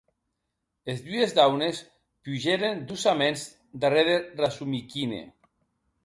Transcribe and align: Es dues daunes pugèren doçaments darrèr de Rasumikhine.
Es 0.91 1.01
dues 1.09 1.33
daunes 1.39 1.77
pugèren 2.27 2.75
doçaments 2.91 3.41
darrèr 3.83 4.07
de 4.13 4.17
Rasumikhine. 4.41 5.21